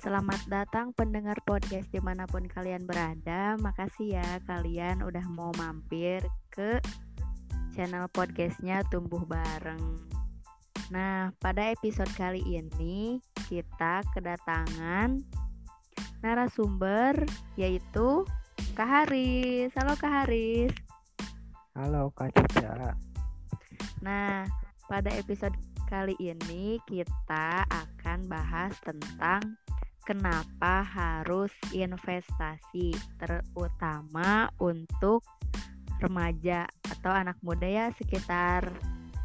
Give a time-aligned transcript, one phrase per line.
[0.00, 3.60] Selamat datang pendengar podcast di mana pun kalian berada.
[3.60, 6.80] Makasih ya kalian udah mau mampir ke
[7.76, 10.00] channel podcastnya Tumbuh Bareng.
[10.88, 15.20] Nah, pada episode kali ini kita kedatangan
[16.24, 17.20] narasumber
[17.60, 18.24] yaitu
[18.72, 19.68] Kak Haris.
[19.76, 20.72] Halo Kak Haris.
[21.76, 22.96] Halo Kak Cica.
[24.00, 24.48] Nah,
[24.88, 25.52] pada episode
[25.92, 29.59] kali ini kita akan bahas tentang
[30.10, 35.22] kenapa harus investasi terutama untuk
[36.02, 38.74] remaja atau anak muda ya sekitar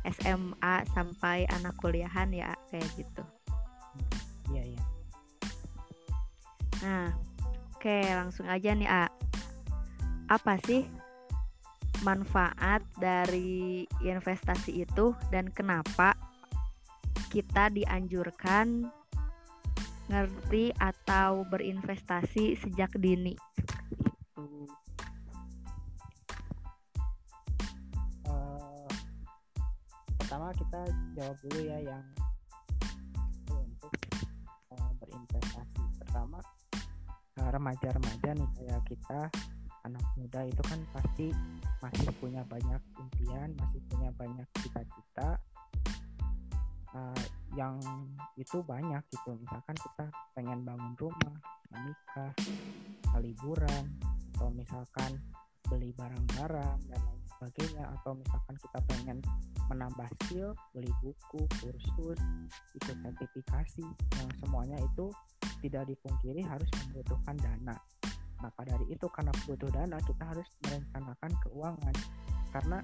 [0.06, 3.26] SMA sampai anak kuliahan ya kayak gitu.
[4.54, 4.84] Iya, iya.
[6.86, 7.10] Nah,
[7.74, 9.10] oke langsung aja nih A.
[10.30, 10.86] Apa sih
[12.06, 16.14] manfaat dari investasi itu dan kenapa
[17.34, 18.86] kita dianjurkan
[20.06, 23.34] ngerti atau berinvestasi sejak dini.
[28.30, 28.86] Uh,
[30.22, 30.82] pertama kita
[31.18, 32.06] jawab dulu ya yang
[33.50, 33.94] untuk
[34.74, 35.82] uh, berinvestasi.
[36.06, 36.38] Pertama
[37.42, 39.22] uh, remaja-remaja nih kayak kita
[39.86, 41.30] anak muda itu kan pasti
[41.82, 45.38] masih punya banyak impian, masih punya banyak cita-cita
[46.94, 47.26] uh,
[47.56, 47.80] yang
[48.36, 49.32] itu banyak gitu.
[49.40, 51.36] Misalkan kita pengen bangun rumah
[51.72, 52.32] menikah
[53.20, 53.84] liburan
[54.36, 55.12] atau misalkan
[55.66, 59.18] beli barang-barang dan lain sebagainya atau misalkan kita pengen
[59.72, 62.20] menambah skill beli buku kursus
[62.78, 63.86] ikut sertifikasi
[64.22, 65.10] yang semuanya itu
[65.66, 67.76] tidak dipungkiri harus membutuhkan dana.
[68.44, 71.96] Maka dari itu karena butuh dana kita harus merencanakan keuangan.
[72.54, 72.80] Karena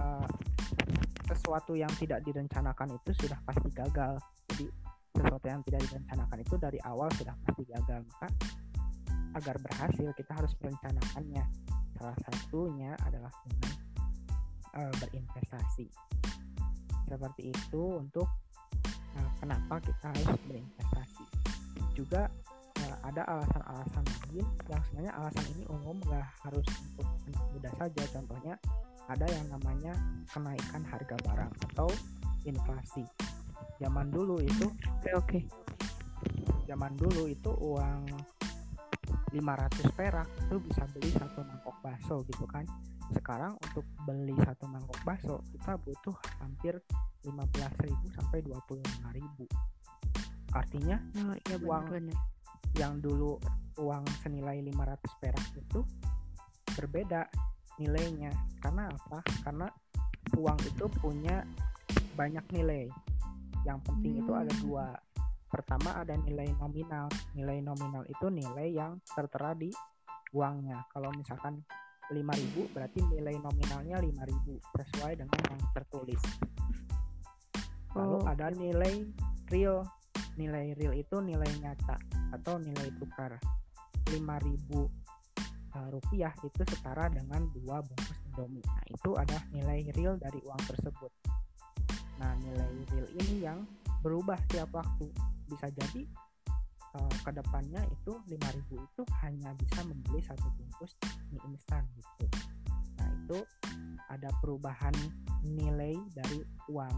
[0.00, 0.28] uh,
[1.28, 4.16] sesuatu yang tidak direncanakan itu sudah pasti gagal.
[4.52, 4.66] Jadi
[5.12, 8.00] sesuatu yang tidak direncanakan itu dari awal sudah pasti gagal.
[8.04, 8.28] Maka
[9.36, 11.44] agar berhasil kita harus merencanakannya.
[11.98, 13.74] Salah satunya adalah dengan
[14.78, 15.86] uh, berinvestasi.
[17.08, 18.28] Seperti itu untuk
[19.16, 21.24] uh, kenapa kita harus berinvestasi.
[21.92, 22.30] Juga
[22.86, 28.02] uh, ada alasan-alasan lain yang sebenarnya alasan ini umum gak harus untuk anak muda saja.
[28.12, 28.54] Contohnya
[29.08, 29.96] ada yang namanya
[30.28, 31.88] kenaikan harga barang atau
[32.44, 33.04] inflasi.
[33.80, 35.40] Zaman dulu itu oke oke.
[36.68, 38.04] Zaman dulu itu uang
[39.32, 42.64] 500 perak itu bisa beli satu mangkok bakso gitu kan.
[43.12, 46.76] Sekarang untuk beli satu mangkok bakso kita butuh hampir
[47.24, 50.52] 15.000 sampai 25.000.
[50.52, 52.18] Artinya oh, iya uang bener.
[52.76, 53.40] yang dulu
[53.80, 55.80] uang senilai 500 perak itu
[56.76, 57.24] berbeda
[57.78, 58.30] nilainya.
[58.58, 59.22] Karena apa?
[59.42, 59.66] Karena
[60.36, 61.46] uang itu punya
[62.18, 62.90] banyak nilai.
[63.64, 64.22] Yang penting hmm.
[64.26, 64.62] itu ada hmm.
[64.66, 64.86] dua.
[65.48, 67.08] Pertama ada nilai nominal.
[67.32, 69.72] Nilai nominal itu nilai yang tertera di
[70.36, 70.84] uangnya.
[70.92, 71.64] Kalau misalkan
[72.08, 76.22] 5000 berarti nilai nominalnya 5000 sesuai dengan yang tertulis.
[77.96, 78.28] Lalu oh.
[78.28, 79.04] ada nilai
[79.52, 79.84] real.
[80.38, 81.96] Nilai real itu nilai nyata
[82.32, 83.36] atau nilai tukar.
[84.08, 84.88] 5000 uh,
[85.88, 88.64] rupiah itu setara dengan dua bungkus Indomie.
[88.66, 91.12] Nah, itu adalah nilai real dari uang tersebut.
[92.18, 93.58] Nah, nilai real ini yang
[94.02, 95.06] berubah tiap waktu.
[95.46, 96.02] Bisa jadi
[96.98, 100.92] uh, ke depannya itu 5000 itu hanya bisa membeli satu bungkus
[101.30, 102.26] mie instan gitu.
[102.98, 103.38] Nah, itu
[104.10, 104.94] ada perubahan
[105.46, 106.96] nilai dari uang.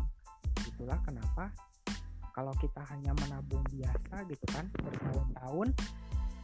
[0.67, 1.53] Itulah kenapa
[2.31, 5.69] kalau kita hanya menabung biasa gitu kan bertahun-tahun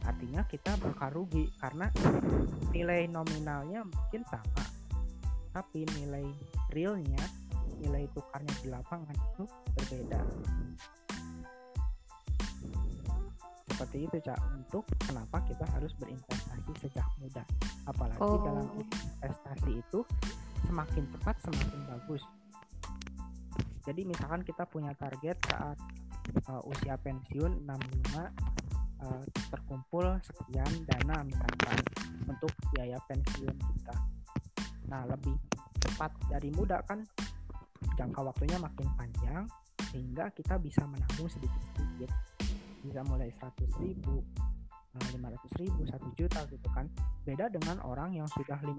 [0.03, 1.89] artinya kita bakal rugi karena
[2.69, 4.63] nilai nominalnya mungkin sama.
[5.55, 6.25] Tapi nilai
[6.69, 7.23] realnya
[7.77, 9.43] nilai tukarnya di lapangan itu
[9.77, 10.19] berbeda.
[13.69, 17.45] Seperti itu cak untuk kenapa kita harus berinvestasi sejak muda.
[17.85, 18.41] Apalagi oh.
[18.41, 20.01] dalam investasi itu
[20.65, 22.23] semakin cepat semakin bagus.
[23.85, 25.77] Jadi misalkan kita punya target saat
[26.49, 28.46] uh, usia pensiun 65
[29.03, 31.77] uh, terkumpul sekian dana misalkan
[32.25, 33.95] untuk biaya pensiun kita.
[34.87, 35.35] Nah, lebih
[35.77, 37.03] cepat dari muda kan
[37.97, 39.43] jangka waktunya makin panjang
[39.93, 42.11] sehingga kita bisa menabung sedikit-sedikit.
[42.83, 44.23] Bisa mulai 100 ribu,
[44.95, 46.85] 500 eh, ribu, 1 juta gitu kan.
[47.23, 48.73] Beda dengan orang yang sudah 50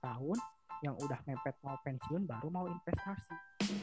[0.00, 0.38] tahun
[0.82, 3.32] yang udah mepet mau pensiun baru mau investasi.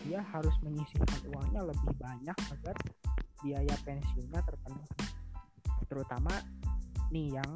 [0.05, 2.75] Dia harus menyisihkan uangnya lebih banyak agar
[3.41, 5.20] biaya pensiunnya terpenuhi
[5.91, 6.31] terutama
[7.11, 7.51] nih yang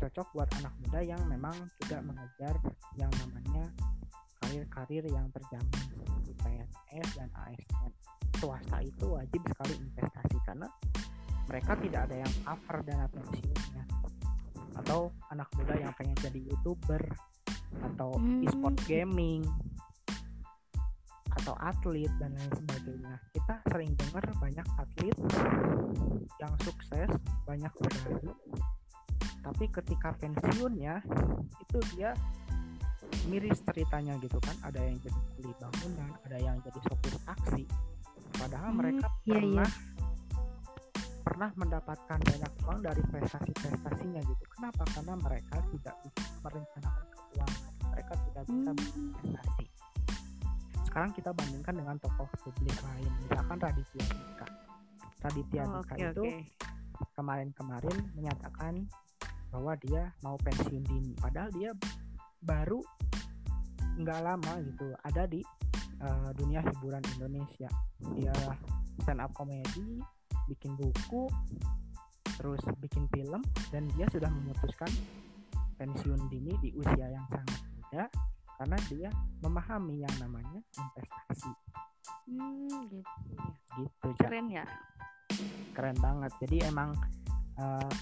[0.00, 1.54] cocok buat anak muda yang memang
[1.84, 2.56] tidak mengejar
[2.96, 3.68] yang namanya
[4.40, 7.92] karir-karir yang terjamin seperti PNS dan ASN
[8.42, 10.66] swasta itu wajib sekali investasi karena
[11.46, 13.84] mereka tidak ada yang cover dana pensiunnya.
[14.78, 17.02] Atau anak muda yang pengen jadi youtuber
[17.82, 18.42] atau Hmm.
[18.46, 19.44] e-sport gaming
[21.40, 23.14] atau atlet dan lain sebagainya.
[23.32, 25.16] Kita sering dengar banyak atlet
[26.40, 27.10] yang sukses
[27.46, 28.32] banyak medali
[29.42, 31.02] tapi ketika pensiunnya
[31.58, 32.14] itu dia
[33.26, 34.54] miris ceritanya gitu kan.
[34.62, 37.64] Ada yang jadi kuli bangunan ada yang jadi sopir taksi.
[38.38, 39.38] Padahal Hmm, mereka iya, iya.
[39.38, 39.70] pernah
[41.22, 44.44] pernah mendapatkan banyak uang dari prestasi-prestasinya gitu.
[44.58, 44.82] Kenapa?
[44.94, 47.62] Karena mereka tidak bisa merencanakan keuangan.
[47.92, 48.78] Mereka tidak bisa Hmm.
[48.78, 49.71] berinvestasi
[50.92, 54.46] sekarang kita bandingkan dengan tokoh publik lain misalkan Raditya Dika.
[55.24, 56.24] Raditya Oh, Dika oke itu
[57.16, 58.84] kemarin-kemarin menyatakan
[59.48, 61.16] bahwa dia mau pensiun dini.
[61.16, 61.72] Padahal dia
[62.44, 62.84] baru
[63.96, 65.40] nggak lama gitu ada di
[66.04, 67.72] uh, dunia hiburan Indonesia.
[68.12, 68.36] Dia
[69.00, 69.96] stand up komedi
[70.44, 71.32] bikin buku
[72.36, 73.40] terus bikin film
[73.72, 74.92] dan dia sudah memutuskan
[75.80, 78.04] pensiun dini di usia yang sangat muda
[78.62, 79.10] karena dia
[79.42, 81.50] memahami yang namanya investasi
[82.30, 83.02] Hmm, gitu
[83.34, 83.50] ya.
[83.74, 84.08] gitu.
[84.22, 84.62] Keren ya.
[85.74, 86.94] keren banget jadi emang
[87.58, 87.92] eh,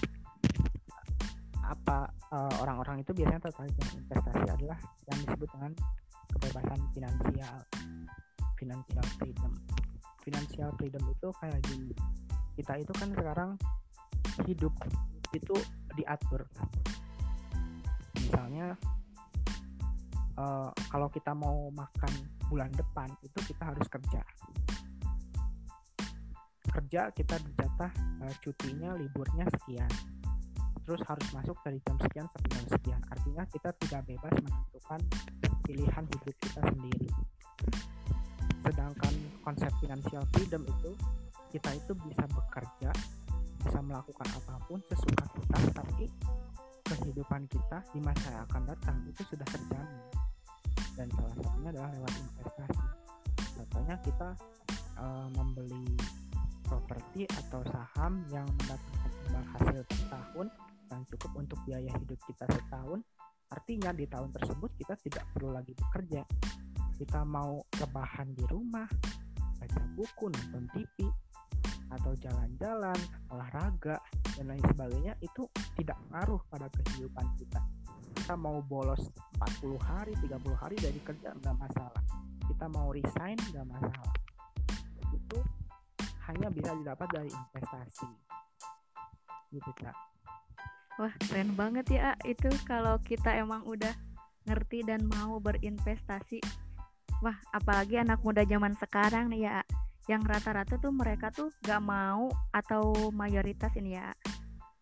[1.65, 4.77] apa eh, orang-orang itu biasanya tertarik dengan investasi adalah
[5.09, 5.71] yang disebut dengan
[6.29, 7.55] kebebasan finansial
[8.61, 9.51] financial freedom
[10.21, 11.95] financial freedom itu kayak gini
[12.53, 13.49] kita itu kan sekarang
[14.45, 14.73] hidup
[15.33, 15.55] itu
[15.97, 16.45] diatur
[18.21, 18.77] misalnya
[20.41, 22.13] eh, kalau kita mau makan
[22.49, 24.21] bulan depan itu kita harus kerja.
[26.71, 27.91] Kerja kita dijatah
[28.25, 29.91] eh, cutinya liburnya sekian.
[30.81, 33.01] Terus harus masuk dari jam sekian sampai jam sekian.
[33.13, 35.01] Artinya kita tidak bebas menentukan
[35.61, 37.09] pilihan hidup kita sendiri.
[38.65, 39.13] Sedangkan
[39.45, 40.91] konsep financial freedom itu
[41.51, 42.91] kita itu bisa bekerja
[43.61, 46.05] bisa melakukan apa pun sesuka kita tapi
[46.81, 50.01] kehidupan kita di masa yang akan datang itu sudah terjamin
[51.01, 52.85] dan salah satunya adalah lewat investasi.
[53.57, 54.29] Contohnya kita
[55.01, 55.85] eh, membeli
[56.61, 60.47] properti atau saham yang mendatangkan imbal hasil per tahun
[60.93, 63.01] yang cukup untuk biaya hidup kita setahun.
[63.49, 66.21] Artinya di tahun tersebut kita tidak perlu lagi bekerja.
[66.95, 68.85] Kita mau rebahan di rumah
[69.57, 71.09] baca buku nonton TV
[71.91, 72.95] atau jalan-jalan
[73.33, 73.99] olahraga
[74.37, 75.43] dan lain sebagainya itu
[75.75, 77.59] tidak ngaruh pada kehidupan kita
[78.21, 79.01] kita mau bolos
[79.41, 82.03] 40 hari 30 hari dari kerja nggak masalah.
[82.45, 84.13] Kita mau resign nggak masalah.
[85.09, 85.41] Itu
[86.29, 88.05] hanya bisa didapat dari investasi.
[89.49, 89.97] Gitu kak
[91.01, 93.97] Wah, keren banget ya itu kalau kita emang udah
[94.45, 96.45] ngerti dan mau berinvestasi.
[97.25, 99.57] Wah, apalagi anak muda zaman sekarang nih ya,
[100.05, 104.13] yang rata-rata tuh mereka tuh gak mau atau mayoritas ini ya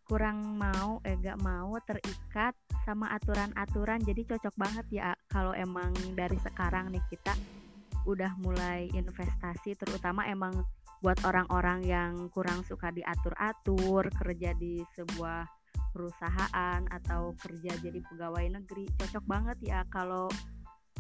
[0.09, 4.01] kurang mau eh gak mau terikat sama aturan-aturan.
[4.01, 7.38] Jadi cocok banget ya kalau emang dari sekarang nih kita
[8.09, 10.65] udah mulai investasi terutama emang
[11.06, 15.45] buat orang-orang yang kurang suka diatur-atur kerja di sebuah
[15.94, 18.89] perusahaan atau kerja jadi pegawai negeri.
[18.97, 20.25] Cocok banget ya kalau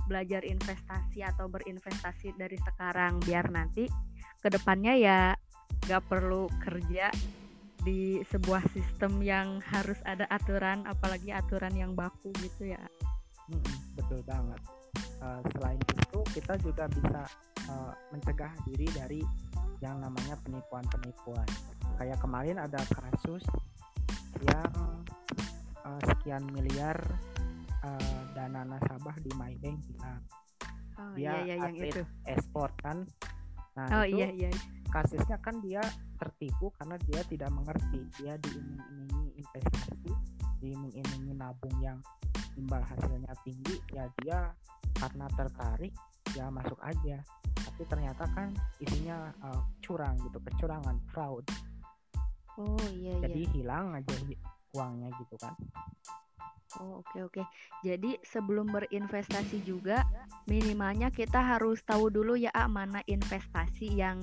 [0.05, 3.89] belajar investasi atau berinvestasi dari sekarang biar nanti
[4.37, 5.19] ke depannya ya
[5.85, 7.09] gak perlu kerja
[7.83, 12.83] di sebuah sistem yang harus ada aturan apalagi aturan yang baku gitu ya.
[13.49, 14.59] Mm-mm, betul banget.
[15.19, 17.21] Eh, selain itu kita juga bisa
[17.67, 19.21] eh, mencegah diri dari
[19.79, 21.47] yang namanya penipuan-penipuan.
[21.95, 23.43] Kayak kemarin ada kasus
[24.43, 24.71] yang
[25.87, 26.99] eh, sekian miliar
[27.83, 30.21] eh, dana nasabah di MyBank hilang
[30.99, 32.01] oh Dia iya iya yang itu.
[32.27, 33.07] esport kan?
[33.79, 34.51] Nah oh itu iya iya.
[34.91, 35.81] kasusnya kan dia
[36.19, 38.03] tertipu karena dia tidak mengerti.
[38.19, 40.11] Dia diiming-imingi investasi
[40.59, 42.03] diiming-imingi nabung yang
[42.59, 44.51] imbal hasilnya tinggi ya dia
[44.99, 45.95] karena tertarik
[46.35, 47.23] ya masuk aja.
[47.55, 48.51] Tapi ternyata kan
[48.83, 51.47] isinya uh, curang gitu kecurangan fraud.
[52.59, 53.23] Oh iya iya.
[53.23, 54.13] Jadi hilang aja
[54.75, 55.55] uangnya gitu kan.
[56.77, 57.41] Oh, oke oke.
[57.81, 60.05] Jadi sebelum berinvestasi juga
[60.45, 64.21] minimalnya kita harus tahu dulu ya A, mana investasi yang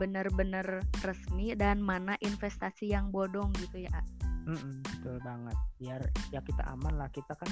[0.00, 3.92] benar-benar resmi dan mana investasi yang bodong gitu ya.
[3.92, 4.02] A.
[4.48, 6.00] Mm-mm, betul banget biar
[6.32, 7.50] ya kita aman lah kita kan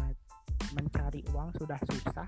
[0.00, 0.12] uh,
[0.72, 2.24] mencari uang sudah susah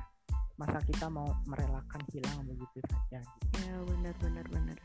[0.61, 3.57] masa kita mau merelakan hilang begitu saja gitu.
[3.65, 4.79] Ya benar benar benar.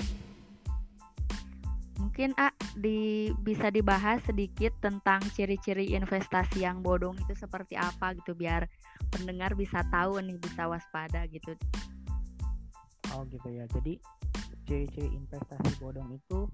[1.99, 8.33] Mungkin A di bisa dibahas sedikit tentang ciri-ciri investasi yang bodong itu seperti apa gitu
[8.33, 8.65] biar
[9.13, 11.53] pendengar bisa tahu nih bisa waspada gitu.
[13.13, 13.69] Oh gitu ya.
[13.69, 14.01] Jadi
[14.65, 16.47] ciri-ciri investasi bodong itu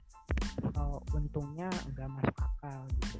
[0.75, 3.19] uh, untungnya nggak masuk akal gitu.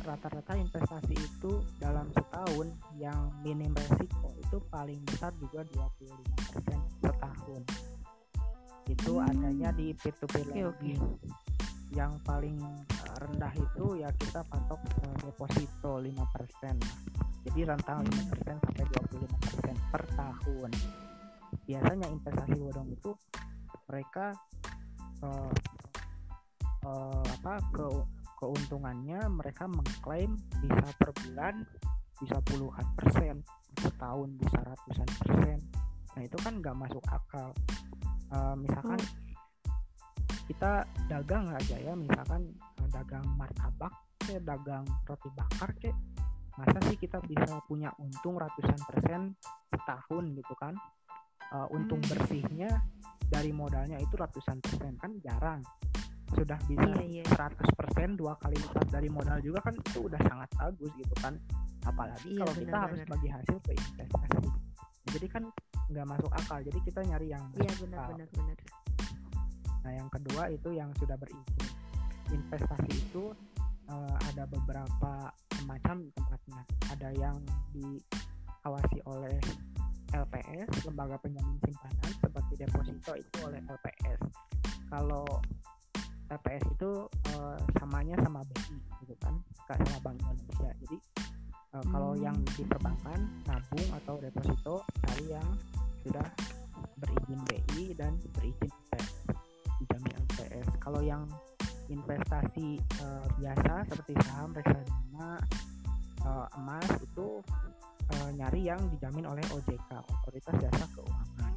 [0.00, 7.62] Rata-rata investasi itu dalam setahun yang minim resiko itu paling besar juga 25% setahun.
[8.88, 9.28] Itu hmm.
[9.28, 10.98] adanya di peer to peer lending.
[11.00, 11.30] Okay.
[11.90, 12.54] yang paling
[13.18, 16.14] rendah itu ya kita patok uh, deposito 5%
[17.50, 18.84] jadi rentang 5% sampai
[19.66, 20.70] 25% per tahun
[21.64, 23.10] biasanya investasi bodong itu
[23.90, 24.32] mereka
[25.24, 25.52] uh,
[26.86, 27.86] uh, apa ke
[28.40, 31.66] keuntungannya mereka mengklaim bisa per bulan
[32.20, 33.36] bisa puluhan persen
[33.80, 35.58] setahun bisa ratusan persen
[36.16, 37.52] nah itu kan nggak masuk akal
[38.32, 39.18] uh, misalkan hmm.
[40.48, 42.50] kita dagang aja ya misalkan
[42.90, 43.92] dagang martabak
[44.24, 45.96] kayak dagang roti bakar kayak
[46.58, 49.32] masa sih kita bisa punya untung ratusan persen
[49.72, 50.74] setahun gitu kan
[51.54, 52.10] uh, untung hmm.
[52.10, 52.70] bersihnya
[53.30, 55.62] dari modalnya itu ratusan persen kan jarang.
[56.30, 57.24] Sudah bisa iya, iya.
[57.26, 61.34] 100% dua kali lipat dari modal juga kan itu udah sangat bagus gitu kan.
[61.86, 62.86] Apalagi iya, kalau bener, kita bener.
[62.86, 64.48] harus bagi hasil ke investasi.
[65.10, 65.42] Jadi kan
[65.90, 66.58] nggak masuk akal.
[66.62, 68.58] Jadi kita nyari yang iya benar-benar benar
[69.80, 71.64] nah yang kedua itu yang sudah berizin.
[72.30, 73.32] Investasi itu
[73.88, 75.32] uh, ada beberapa
[75.64, 76.62] macam tempatnya.
[76.92, 77.36] Ada yang
[77.72, 79.40] diawasi oleh
[80.10, 84.20] LPS lembaga penjamin simpanan seperti deposito itu oleh LPS
[84.90, 85.24] kalau
[86.30, 86.90] TPS itu
[87.34, 89.34] uh, samanya sama BI gitu kan?
[89.66, 90.70] Gak sama Bank Indonesia.
[90.78, 90.96] Jadi
[91.74, 91.90] uh, hmm.
[91.90, 95.48] kalau yang di perbankan nabung atau deposito cari yang
[96.06, 96.26] sudah
[97.02, 99.10] berizin BI dan berizin LPS
[99.82, 101.26] dijamin LPS kalau yang
[101.90, 105.42] investasi uh, biasa seperti saham reksadana
[106.22, 107.26] uh, emas itu
[108.40, 111.52] nyari yang dijamin oleh OJK Otoritas Jasa Keuangan.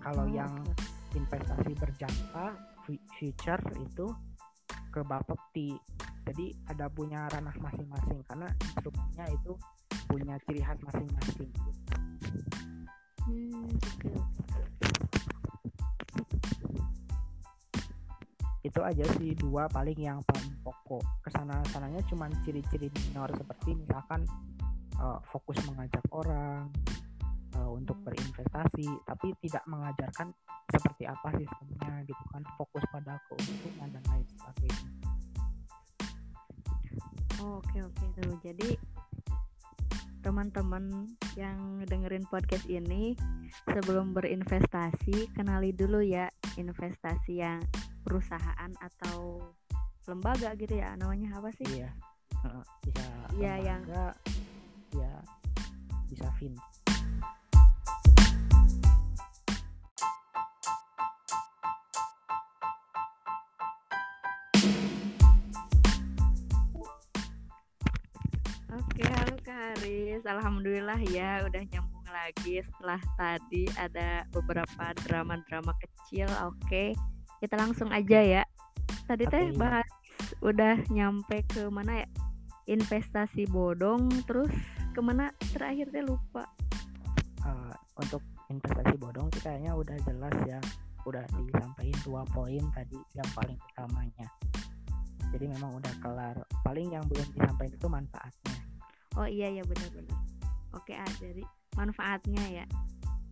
[0.00, 0.32] Kalau hmm.
[0.32, 0.52] yang
[1.12, 2.56] investasi berjangka
[3.20, 4.08] future itu
[4.88, 5.76] ke Bapepti.
[6.24, 9.52] Jadi ada punya ranah masing-masing karena instrumennya itu
[10.08, 11.52] punya ciri khas masing-masing.
[13.28, 13.68] Hmm,
[18.64, 21.04] itu aja sih dua paling yang paling pokok.
[21.20, 24.24] Ke sana sananya cuma ciri-ciri minor seperti misalkan
[25.00, 26.70] uh, fokus mengajak orang
[27.58, 30.34] uh, untuk berinvestasi tapi tidak mengajarkan
[30.70, 34.88] seperti apa sistemnya gitu kan fokus pada keuntungan dan lain sebagainya.
[37.42, 38.32] Oh, oke oke tuh.
[38.40, 38.70] Jadi
[40.24, 43.12] teman-teman yang dengerin podcast ini
[43.68, 47.60] sebelum berinvestasi kenali dulu ya investasi yang
[48.00, 49.44] perusahaan atau
[50.08, 50.96] lembaga gitu ya.
[50.96, 51.68] Namanya apa sih?
[51.84, 51.92] Iya
[52.84, 53.04] bisa
[53.40, 53.82] iya yang
[54.94, 55.14] ya
[56.08, 56.54] bisa fin
[69.74, 76.30] Haris, alhamdulillah ya udah nyambung lagi setelah tadi ada beberapa drama-drama kecil.
[76.46, 76.94] Oke,
[77.42, 78.42] kita langsung aja ya.
[79.04, 79.84] Tadi teh bahas
[80.40, 82.08] udah nyampe ke mana ya?
[82.70, 84.48] Investasi bodong, terus
[84.94, 86.46] ke mana terakhir teh lupa.
[87.42, 90.62] Uh, untuk investasi bodong sih kayaknya udah jelas ya,
[91.04, 94.30] udah disampaikan dua poin tadi yang paling utamanya.
[95.34, 96.36] Jadi memang udah kelar.
[96.62, 98.64] Paling yang belum disampaikan itu manfaatnya
[99.18, 100.18] oh iya ya benar-benar
[100.74, 101.44] oke A dari
[101.78, 102.66] manfaatnya ya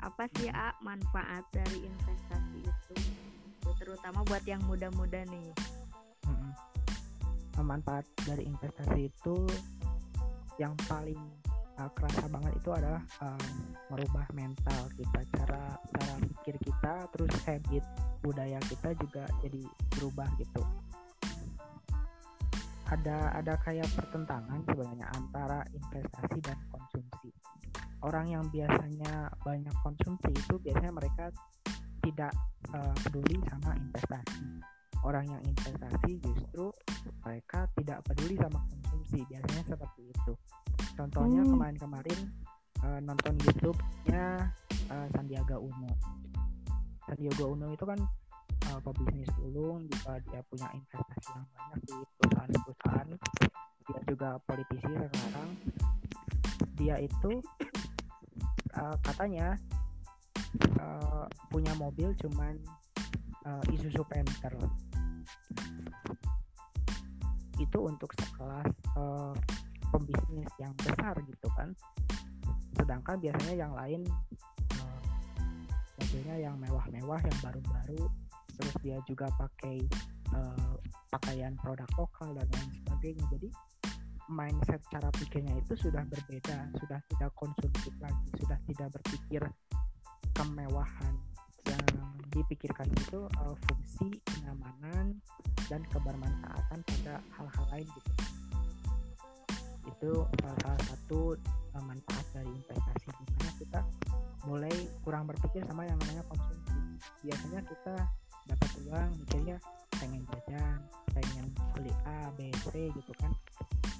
[0.03, 2.97] apa sih A manfaat dari investasi itu
[3.79, 5.51] terutama buat yang muda-muda nih
[6.27, 6.53] hmm.
[7.67, 9.37] manfaat dari investasi itu
[10.59, 11.19] yang paling
[11.79, 13.49] uh, kerasa banget itu adalah uh,
[13.89, 17.85] merubah mental kita cara cara pikir kita terus habit
[18.21, 19.63] budaya kita juga jadi
[19.97, 20.63] berubah gitu
[22.93, 27.33] ada ada kayak pertentangan sebenarnya antara investasi dan konsumsi.
[28.05, 31.33] Orang yang biasanya banyak konsumsi itu biasanya mereka
[32.05, 32.35] tidak
[32.77, 34.45] uh, peduli sama investasi.
[35.03, 36.69] Orang yang investasi justru
[37.25, 39.25] mereka tidak peduli sama konsumsi.
[39.25, 40.12] Biasanya seperti.
[41.13, 41.51] Contohnya hmm.
[41.53, 42.21] kemarin-kemarin
[42.81, 44.49] uh, nonton YouTube-nya
[44.89, 45.93] uh, Sandiaga Uno.
[47.05, 48.01] Sandiaga Uno itu kan
[48.73, 53.09] uh, pebisnis ulung juga dia punya investasi yang banyak di perusahaan-perusahaan
[53.83, 55.51] dia juga politisi sekarang
[56.81, 57.45] dia itu
[58.79, 59.59] uh, katanya
[60.81, 62.57] uh, punya mobil cuman
[63.45, 64.55] uh, Isuzu Panther
[67.61, 69.35] itu untuk sekelas uh,
[69.93, 71.69] pembisnis yang besar gitu kan.
[72.73, 74.03] Sedangkan biasanya yang lain
[76.01, 78.05] mobilnya yang mewah-mewah yang baru-baru
[78.53, 79.81] terus dia juga pakai
[80.37, 80.77] uh,
[81.09, 83.25] pakaian produk lokal dan lain sebagainya.
[83.33, 83.49] Jadi
[84.33, 89.43] mindset cara pikirnya itu sudah berbeda sudah tidak konsumtif lagi sudah tidak berpikir
[90.33, 91.15] kemewahan.
[91.63, 91.87] Yang
[92.33, 95.17] dipikirkan itu uh, fungsi kenyamanan
[95.71, 98.13] dan kebermanfaatan pada hal-hal lain gitu
[100.03, 101.39] itu uh, salah satu
[101.79, 103.81] uh, manfaat dari investasi di mana kita
[104.51, 104.75] mulai
[105.07, 106.75] kurang berpikir sama yang namanya konsumsi.
[107.23, 107.95] Biasanya kita
[108.51, 109.63] dapat uang mikirnya
[110.03, 110.83] pengen jajan
[111.15, 111.47] pengen
[111.79, 113.31] beli A B C gitu kan.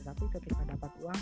[0.03, 1.21] Tetapi ketika dapat uang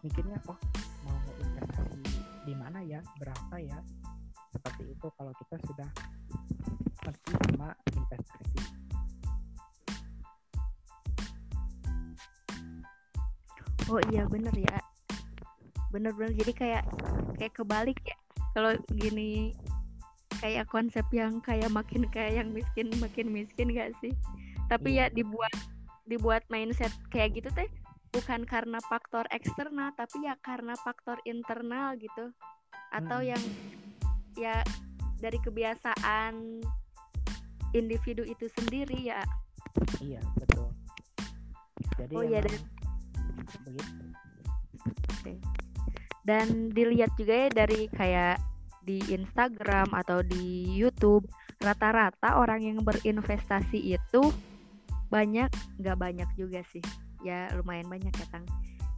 [0.00, 0.56] mikirnya oh
[1.04, 2.00] mau investasi
[2.48, 3.76] di mana ya berapa ya?
[4.48, 5.90] Seperti itu kalau kita sudah
[7.04, 8.80] ngerti sama investasi
[13.92, 14.80] oh iya bener ya.
[15.92, 16.84] Bener-bener jadi kayak
[17.36, 18.16] kayak kebalik ya.
[18.56, 19.52] Kalau gini
[20.40, 24.16] kayak konsep yang kayak makin kayak yang miskin makin miskin gak sih?
[24.72, 25.12] Tapi iya.
[25.12, 25.52] ya dibuat
[26.08, 27.68] dibuat mindset kayak gitu teh
[28.12, 32.32] bukan karena faktor eksternal tapi ya karena faktor internal gitu.
[32.96, 33.28] Atau hmm.
[33.36, 33.42] yang
[34.40, 34.56] ya
[35.20, 36.64] dari kebiasaan
[37.76, 39.20] individu itu sendiri ya.
[40.00, 40.72] Iya betul.
[42.00, 42.81] Jadi oh iya dan
[43.66, 43.94] begitu
[45.22, 45.36] okay.
[46.26, 48.36] dan dilihat juga ya dari kayak
[48.82, 51.26] di Instagram atau di YouTube
[51.62, 54.22] rata-rata orang yang berinvestasi itu
[55.06, 55.48] banyak
[55.78, 56.82] nggak banyak juga sih
[57.22, 58.46] ya lumayan banyak ya tang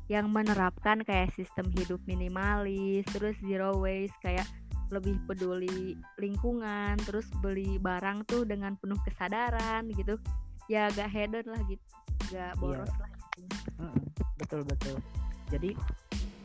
[0.08, 4.48] yang menerapkan kayak sistem hidup minimalis terus zero waste kayak
[4.92, 10.20] lebih peduli lingkungan terus beli barang tuh dengan penuh kesadaran gitu
[10.68, 11.84] ya gak hedon lah gitu
[12.32, 12.60] gak iya.
[12.60, 13.00] boros iya.
[13.00, 13.84] lah gitu.
[14.38, 14.96] betul betul.
[15.50, 15.70] Jadi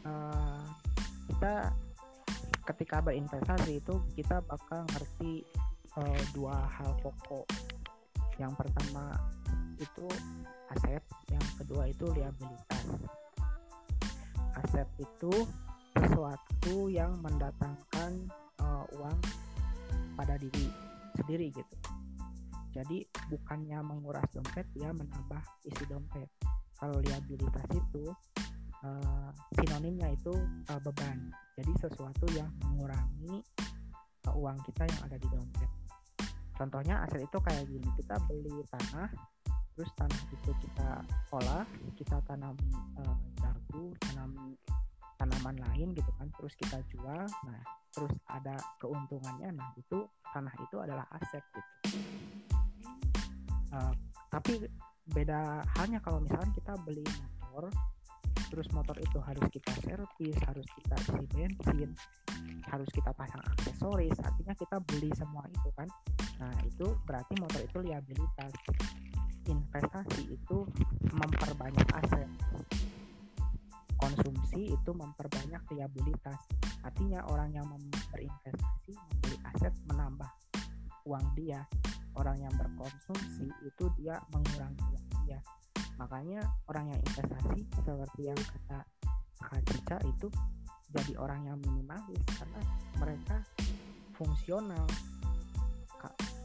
[0.05, 0.63] uh,
[1.29, 1.74] kita
[2.69, 5.41] ketika berinvestasi itu kita bakal ngerti
[5.98, 7.48] uh, dua hal pokok.
[8.37, 9.18] Yang pertama
[9.79, 10.07] itu
[10.72, 12.85] aset yang kedua itu liabilitas.
[14.59, 15.33] Aset itu
[15.96, 18.29] sesuatu yang mendatangkan
[18.61, 19.18] uh, uang
[20.14, 20.68] pada diri
[21.16, 21.77] sendiri gitu.
[22.70, 23.01] Jadi
[23.33, 26.29] bukannya menguras dompet ya menambah isi dompet
[26.79, 28.09] kalau liabilitas itu
[28.83, 30.33] uh, sinonimnya itu
[30.72, 31.29] uh, beban.
[31.59, 33.44] Jadi sesuatu yang mengurangi
[34.27, 35.70] uh, uang kita yang ada di dompet.
[36.55, 39.11] Contohnya aset itu kayak gini kita beli tanah
[39.79, 40.89] terus tanah itu kita
[41.31, 41.63] olah
[41.96, 42.51] kita tanam
[43.00, 44.51] uh, jagung tanam
[45.15, 47.63] tanaman lain gitu kan terus kita jual nah
[47.96, 50.03] terus ada keuntungannya nah itu
[50.35, 51.96] tanah itu adalah aset gitu.
[53.72, 53.96] Uh,
[54.27, 54.68] tapi
[55.11, 57.05] beda halnya kalau misalkan kita beli
[57.41, 57.69] motor
[58.50, 61.89] terus motor itu harus kita servis harus kita isi bensin
[62.69, 65.89] harus kita pasang aksesoris artinya kita beli semua itu kan.
[66.39, 68.53] Nah itu berarti motor itu liabilitas.
[69.50, 70.57] Investasi itu
[71.09, 72.29] memperbanyak aset.
[74.00, 76.39] Konsumsi itu memperbanyak liabilitas.
[76.85, 77.65] Artinya orang yang
[78.13, 80.31] berinvestasi membeli aset menambah
[81.09, 81.65] uang dia
[82.17, 85.39] orang yang berkonsumsi itu dia mengurangi dia
[86.00, 86.41] makanya
[86.72, 88.79] orang yang investasi seperti yang kata
[89.39, 90.27] Kak Cica itu
[90.89, 92.61] jadi orang yang minimalis karena
[92.98, 93.37] mereka
[94.17, 94.83] fungsional.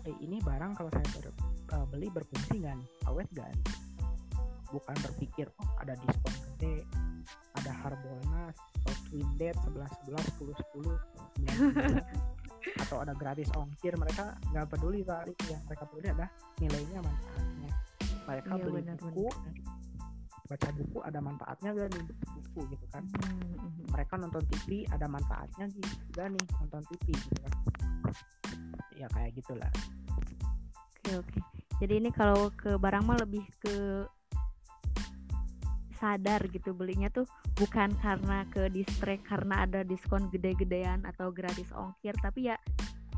[0.04, 1.32] Eh, ini barang kalau saya ber,
[1.72, 2.76] uh, beli berfungsi kan
[3.08, 3.56] awet kan
[4.68, 6.84] bukan berpikir oh ada diskon gede
[7.56, 9.80] ada Harbolnas atau Twin Dead 11
[10.12, 12.43] 11 10 10
[12.80, 17.70] atau ada gratis ongkir mereka nggak peduli kali yang mereka peduli adalah nilainya manfaatnya.
[18.24, 19.54] Mereka iya, beli benar, buku benar.
[20.44, 22.04] baca buku ada manfaatnya gak nih
[22.36, 23.04] buku gitu kan?
[23.04, 25.64] Hmm, hmm, mereka nonton TV ada manfaatnya
[26.12, 27.52] gak nih nonton TV gitu kan?
[28.96, 29.72] Ya kayak gitulah.
[31.04, 31.40] Oke oke.
[31.82, 34.06] Jadi ini kalau ke barang mah lebih ke
[35.98, 37.26] sadar gitu belinya tuh
[37.58, 42.56] bukan karena ke distrek karena ada diskon gede-gedean atau gratis ongkir tapi ya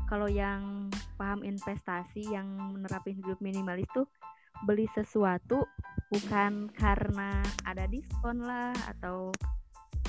[0.07, 0.87] kalau yang
[1.19, 4.07] paham investasi yang menerapin hidup minimalis tuh
[4.65, 5.67] beli sesuatu
[6.09, 9.29] bukan karena ada diskon lah atau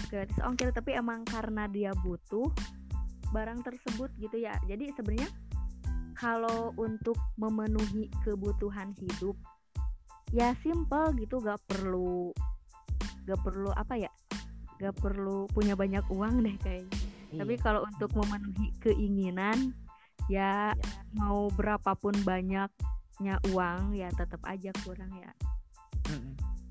[0.09, 2.49] gratis ongkir tapi emang karena dia butuh
[3.29, 4.57] barang tersebut gitu ya.
[4.65, 5.29] Jadi sebenarnya
[6.17, 9.37] kalau untuk memenuhi kebutuhan hidup
[10.35, 12.33] ya simple gitu gak perlu
[13.29, 14.12] gak perlu apa ya
[14.81, 16.97] gak perlu punya banyak uang deh kayaknya
[17.29, 17.41] iya.
[17.45, 19.77] tapi kalau untuk memenuhi keinginan
[20.33, 22.73] ya, ya mau berapapun banyak
[23.19, 25.31] nya uang ya tetap aja kurang ya.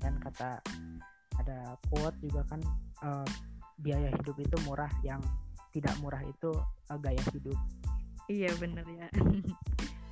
[0.00, 0.64] Dan kata
[1.36, 2.60] ada quote juga kan
[3.04, 3.28] uh,
[3.78, 5.20] biaya hidup itu murah yang
[5.76, 6.56] tidak murah itu
[6.88, 7.58] uh, gaya hidup.
[8.28, 9.08] Iya bener ya.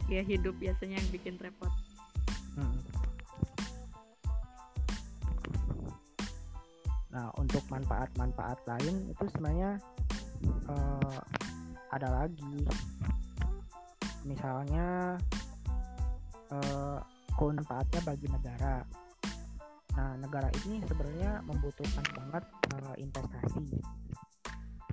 [0.07, 1.67] Ya hidup biasanya yang bikin repot.
[2.55, 2.79] Hmm.
[7.17, 9.81] Nah, untuk manfaat-manfaat lain itu sebenarnya
[10.69, 11.21] uh,
[11.89, 12.69] ada lagi.
[14.29, 15.17] Misalnya
[16.53, 17.01] uh,
[17.41, 18.85] manfaatnya bagi negara.
[19.97, 22.45] Nah, negara ini sebenarnya membutuhkan banget
[22.77, 23.65] uh, investasi.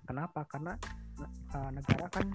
[0.08, 0.48] Kenapa?
[0.48, 0.80] Karena
[1.52, 2.32] uh, negara kan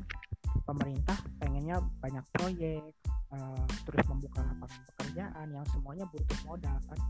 [0.69, 2.93] pemerintah pengennya banyak proyek,
[3.33, 7.01] uh, terus membuka lapangan pekerjaan yang semuanya butuh modal kan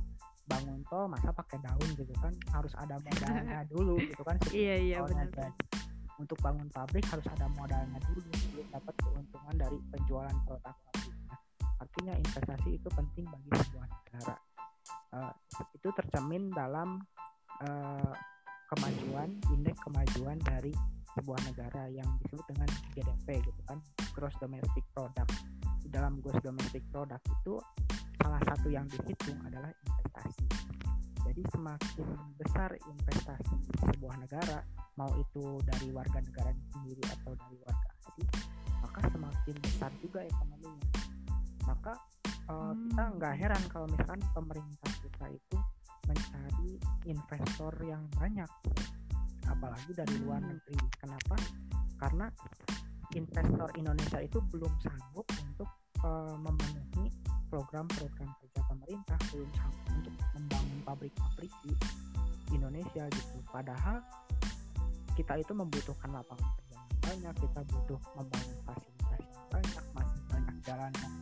[0.49, 2.33] bangun tol masa pakai daun gitu kan.
[2.51, 5.53] Harus ada modalnya dulu gitu kan iya iya benar.
[6.19, 11.37] untuk bangun pabrik harus ada modalnya dulu untuk dapat keuntungan dari penjualan produk pabriknya
[11.79, 14.37] artinya investasi itu penting bagi sebuah negara.
[15.09, 15.33] Uh,
[15.79, 17.01] itu tercermin dalam
[17.63, 18.13] uh,
[18.69, 20.75] kemajuan indeks kemajuan dari
[21.19, 23.79] sebuah negara yang disebut dengan GDP gitu kan
[24.15, 25.35] gross domestic product
[25.83, 27.59] di dalam gross domestic product itu
[28.21, 30.45] salah satu yang dihitung adalah investasi.
[31.29, 32.09] Jadi semakin
[32.41, 33.57] besar investasi
[33.95, 34.65] sebuah negara,
[34.97, 38.31] mau itu dari warga negara sendiri atau dari warga asing,
[38.81, 40.89] maka semakin besar juga ekonominya.
[41.69, 41.93] Maka
[42.53, 42.93] uh, hmm.
[42.93, 45.57] kita nggak heran kalau misalkan pemerintah kita itu
[46.09, 46.73] mencari
[47.05, 48.51] investor yang banyak,
[49.49, 50.77] apalagi dari luar negeri.
[51.01, 51.37] Kenapa?
[51.99, 52.29] Karena
[53.17, 55.69] investor Indonesia itu belum sanggup untuk
[56.05, 57.09] uh, memenuhi
[57.49, 61.73] program-program kerja pemerintah belum sampai untuk membangun pabrik-pabrik di
[62.53, 64.05] Indonesia gitu padahal
[65.17, 70.57] kita itu membutuhkan lapangan kerja yang banyak kita butuh membangun fasilitas yang banyak masih banyak
[70.65, 71.15] jalan yang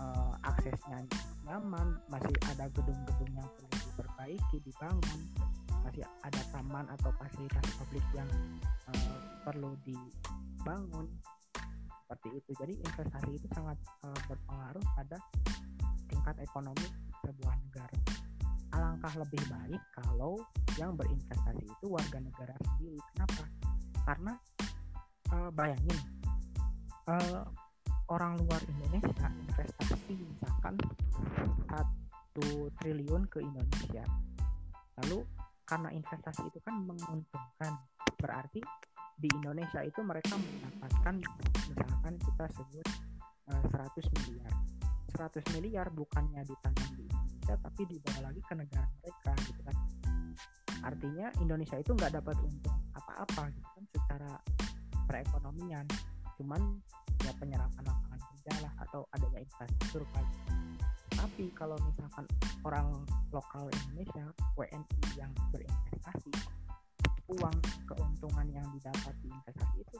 [0.00, 0.98] uh, aksesnya
[1.44, 5.20] nyaman masih ada gedung-gedung yang perlu diperbaiki dibangun
[5.84, 8.28] masih ada taman atau fasilitas publik yang
[8.88, 11.06] uh, perlu dibangun.
[12.04, 12.50] Seperti itu.
[12.56, 15.16] Jadi investasi itu sangat uh, berpengaruh pada
[16.08, 16.88] tingkat ekonomi
[17.24, 17.98] sebuah negara.
[18.74, 20.40] Alangkah lebih baik kalau
[20.80, 22.98] yang berinvestasi itu warga negara sendiri.
[23.14, 23.44] Kenapa?
[24.04, 24.32] Karena
[25.32, 25.98] uh, bayangin
[27.08, 27.44] uh,
[28.12, 30.74] orang luar Indonesia investasi misalkan
[31.70, 34.04] satu triliun ke Indonesia.
[35.02, 35.24] Lalu
[35.64, 37.72] karena investasi itu kan menguntungkan.
[38.20, 38.60] Berarti
[39.16, 41.14] di Indonesia itu mereka mendapatkan
[41.72, 42.86] misalkan kita sebut
[43.50, 44.52] uh, eh, 100 miliar.
[45.14, 49.76] 100 miliar bukannya ditanam di Indonesia tapi dibawa lagi ke negara mereka gitu kan.
[50.84, 54.32] Artinya Indonesia itu nggak dapat untung apa-apa gitu kan secara
[55.08, 55.86] perekonomian.
[56.36, 56.60] Cuman
[57.24, 60.26] ya penyerapan lapangan kerja lah atau adanya infrastruktur kan
[61.24, 62.28] tapi kalau misalkan
[62.68, 62.84] orang
[63.32, 66.30] lokal Indonesia WNI yang berinvestasi
[67.32, 67.56] uang
[67.88, 69.96] keuntungan yang didapat di investasi itu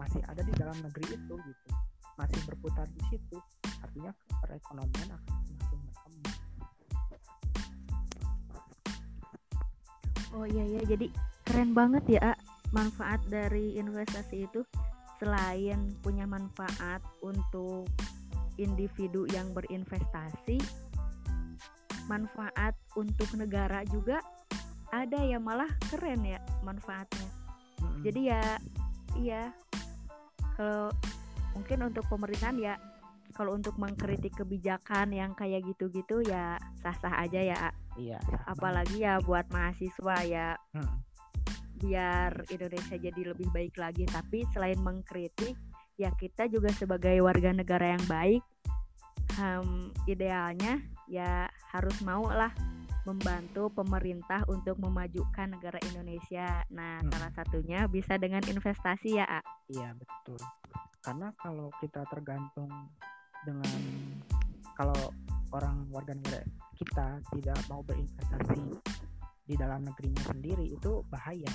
[0.00, 1.70] masih ada di dalam negeri itu gitu.
[2.16, 3.38] Masih berputar di situ
[3.84, 6.38] artinya perekonomian akan semakin berkembang.
[10.32, 10.80] Oh iya iya.
[10.88, 11.12] Jadi
[11.44, 12.32] keren banget ya
[12.72, 14.64] manfaat dari investasi itu.
[15.22, 17.86] Selain punya manfaat untuk
[18.58, 20.58] individu yang berinvestasi
[22.06, 24.20] manfaat untuk negara juga
[24.92, 27.28] ada ya malah keren ya manfaatnya.
[27.80, 28.00] Hmm.
[28.04, 28.44] jadi ya
[29.18, 29.42] iya.
[30.52, 30.92] Kalau
[31.56, 32.74] mungkin untuk pemerintahan ya
[33.32, 37.56] kalau untuk mengkritik kebijakan yang kayak gitu-gitu ya sah-sah aja ya
[37.96, 40.48] iya apalagi ya buat mahasiswa ya.
[40.76, 41.00] Hmm.
[41.82, 44.06] biar Indonesia jadi lebih baik lagi.
[44.06, 45.58] Tapi selain mengkritik
[45.98, 48.42] ya kita juga sebagai warga negara yang baik
[49.38, 52.52] um, idealnya ya harus mau lah
[53.02, 56.62] membantu pemerintah untuk memajukan negara Indonesia.
[56.70, 57.10] Nah, hmm.
[57.10, 59.42] salah satunya bisa dengan investasi ya, A.
[59.66, 60.38] Iya, betul.
[61.02, 62.70] Karena kalau kita tergantung
[63.42, 63.74] dengan
[64.78, 65.10] kalau
[65.50, 66.46] orang warga negara
[66.78, 68.62] kita tidak mau berinvestasi
[69.42, 71.50] di dalam negerinya sendiri itu bahaya.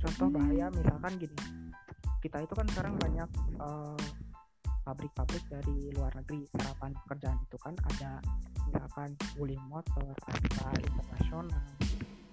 [0.00, 0.36] Contoh hmm.
[0.40, 1.36] bahaya misalkan gini,
[2.24, 4.00] kita itu kan sekarang banyak uh,
[4.82, 8.18] pabrik-pabrik dari luar negeri serapan pekerjaan itu kan ada
[8.68, 11.66] misalkan Wuling Motor, Astra Internasional,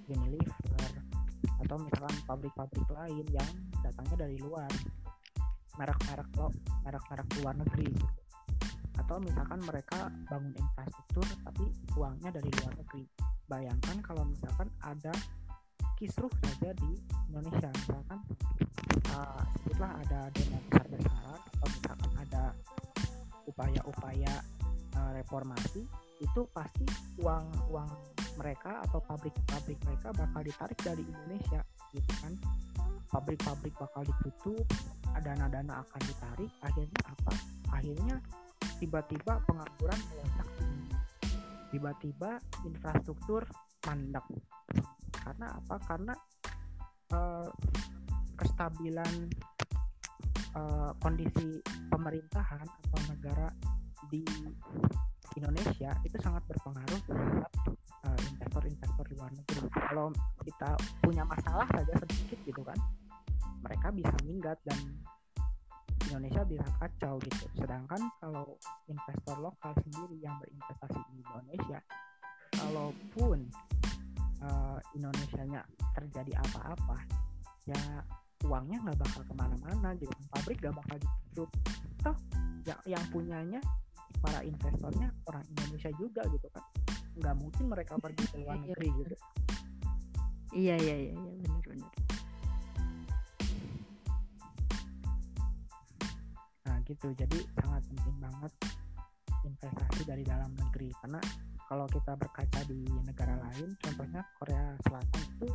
[0.09, 0.91] Unilever
[1.59, 3.51] atau misalkan pabrik-pabrik lain yang
[3.85, 4.69] datangnya dari luar
[5.77, 6.51] merek-merek lo
[6.83, 8.07] merek-merek luar negeri gitu.
[8.99, 11.65] atau misalkan mereka bangun infrastruktur tapi
[11.95, 13.03] uangnya dari luar negeri
[13.47, 15.13] bayangkan kalau misalkan ada
[15.95, 16.91] kisruh saja di
[17.31, 18.19] Indonesia misalkan
[19.15, 19.43] uh,
[19.79, 22.43] ada demo besar-besaran atau misalkan ada
[23.47, 24.33] upaya-upaya
[24.99, 25.87] uh, reformasi
[26.19, 26.85] itu pasti
[27.23, 27.89] uang uang
[28.39, 31.59] mereka atau pabrik-pabrik mereka bakal ditarik dari Indonesia
[31.91, 32.33] gitu kan.
[33.09, 34.63] Pabrik-pabrik bakal ditutup
[35.19, 37.33] dana-dana akan ditarik akhirnya apa?
[37.75, 38.15] Akhirnya
[38.79, 40.47] tiba-tiba pengangguran melonjak.
[41.69, 42.31] Tiba-tiba
[42.63, 43.43] infrastruktur
[43.83, 44.25] mandek.
[45.11, 45.75] Karena apa?
[45.83, 46.13] Karena
[47.11, 47.47] uh,
[48.39, 49.27] kestabilan
[50.55, 51.59] uh, kondisi
[51.91, 53.51] pemerintahan atau negara
[54.07, 54.23] di
[55.37, 57.51] Indonesia itu sangat berpengaruh terhadap
[58.05, 59.67] uh, investor-investor di luar negeri.
[59.69, 60.07] Kalau
[60.45, 60.69] kita
[61.05, 62.77] punya masalah saja sedikit gitu kan,
[63.61, 64.79] mereka bisa minggat dan
[66.09, 67.45] Indonesia bisa kacau gitu.
[67.53, 68.57] Sedangkan kalau
[68.89, 71.79] investor lokal sendiri yang berinvestasi di Indonesia,
[72.57, 73.45] kalaupun
[74.41, 75.61] uh, Indonesia-nya
[75.93, 76.97] terjadi apa-apa,
[77.69, 77.81] ya
[78.47, 80.13] uangnya nggak bakal ke mana-mana gitu.
[80.33, 81.49] Pabrik nggak bakal ditutup.
[81.99, 82.17] Toh
[82.65, 83.61] yang yang punyanya
[84.17, 86.63] para investornya orang Indonesia juga gitu kan.
[87.19, 89.15] Nggak mungkin mereka pergi ke luar iya, negeri gitu.
[90.49, 92.09] Iya iya iya, iya benar-benar.
[96.89, 98.53] gitu jadi sangat penting banget
[99.45, 101.21] investasi dari dalam negeri karena
[101.69, 105.47] kalau kita berkaca di negara lain contohnya Korea Selatan itu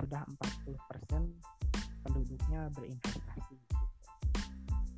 [0.00, 0.24] sudah
[0.64, 1.28] 40%
[2.08, 3.67] penduduknya berinvestasi.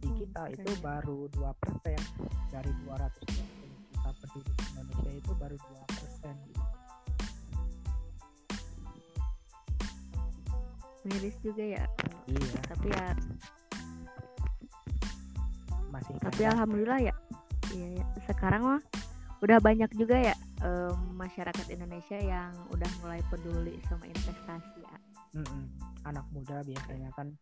[0.01, 0.57] Di hmm, kita okay.
[0.57, 3.61] itu baru 2% dari 220
[3.93, 6.65] juta penduduk Indonesia itu baru 2% gitu.
[11.01, 11.85] miris juga ya
[12.29, 13.09] iya tapi ya
[15.89, 16.53] masih tapi banyak.
[16.53, 17.15] alhamdulillah ya
[17.73, 18.05] iya ya.
[18.29, 18.83] sekarang mah
[19.41, 24.97] udah banyak juga ya um, masyarakat Indonesia yang udah mulai peduli sama investasi ya.
[25.41, 25.65] Mm -mm.
[26.05, 27.33] anak muda biasanya kan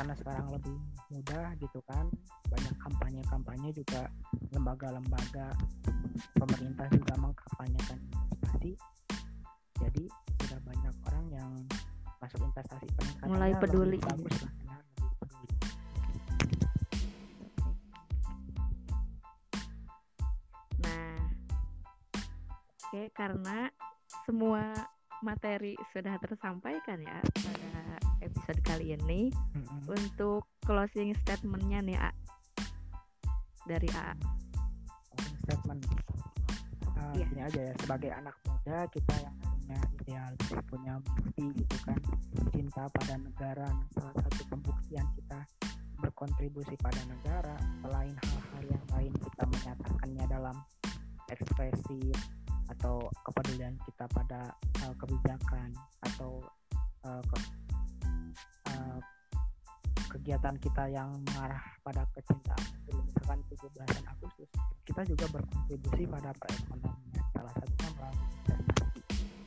[0.00, 0.80] karena sekarang lebih
[1.12, 2.08] mudah gitu kan.
[2.48, 4.08] Banyak kampanye-kampanye juga
[4.48, 5.52] lembaga-lembaga
[6.40, 8.72] pemerintah juga mengkampanyekan investasi.
[9.76, 10.08] Jadi
[10.40, 11.50] sudah banyak orang yang
[12.16, 12.88] masuk investasi.
[13.28, 14.00] Mulai peduli.
[14.00, 14.52] bagus lah
[22.90, 23.68] Oke, karena
[24.24, 24.72] semua
[25.20, 27.69] materi sudah tersampaikan ya pada
[28.20, 29.32] episode kali ini.
[29.32, 29.80] Mm-hmm.
[29.90, 32.10] Untuk closing statementnya nih, A.
[33.66, 34.16] Dari A.
[35.12, 35.82] Closing statement.
[37.00, 37.28] Uh, yeah.
[37.32, 40.30] Ini aja ya, sebagai anak muda kita yang punya ideal,
[40.66, 41.98] punya mimpi gitu kan,
[42.50, 43.68] cinta pada negara.
[43.70, 45.40] Nah, salah satu pembuktian kita
[46.00, 47.54] berkontribusi pada negara,
[47.84, 50.56] selain hal-hal yang lain kita menyatakannya dalam
[51.30, 52.10] ekspresi
[52.70, 54.50] atau kepedulian kita pada
[54.86, 55.70] uh, kebijakan
[56.02, 56.42] atau
[57.06, 57.69] uh, ke, uh,
[60.10, 64.50] kegiatan kita yang mengarah pada kecintaan misalkan 17 Agustus.
[64.82, 69.00] Kita juga berkontribusi pada perekonomian salah satunya melalui investasi.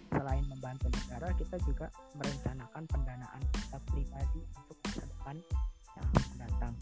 [0.08, 5.36] Selain membantu negara kita juga merencanakan pendanaan kita pribadi untuk masa depan
[6.00, 6.74] yang akan datang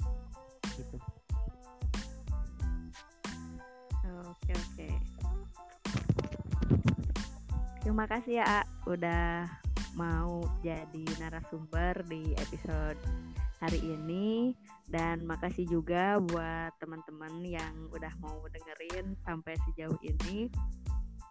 [0.78, 0.98] gitu.
[4.30, 4.90] Oke oke.
[7.82, 9.50] Terima kasih ya, A, udah
[9.98, 13.02] mau jadi narasumber di episode
[13.62, 14.58] hari ini
[14.90, 20.50] dan makasih juga buat teman-teman yang udah mau dengerin sampai sejauh ini.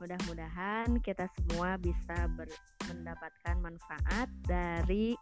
[0.00, 2.30] Mudah-mudahan kita semua bisa
[2.88, 5.12] mendapatkan manfaat dari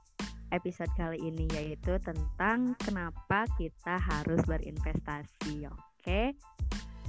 [0.54, 5.66] episode kali ini yaitu tentang kenapa kita harus berinvestasi.
[5.66, 6.36] Oke.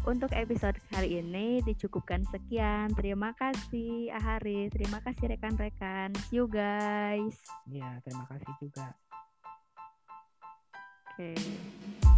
[0.08, 2.90] Untuk episode hari ini dicukupkan sekian.
[2.96, 6.16] Terima kasih Ahari, terima kasih rekan-rekan.
[6.32, 7.36] See you guys.
[7.68, 8.96] Iya, terima kasih juga.
[11.19, 11.36] Oke.
[11.36, 12.09] Okay.